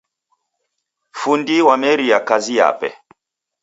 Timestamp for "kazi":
2.19-2.55